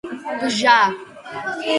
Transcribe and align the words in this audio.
ბჟა 0.51 0.77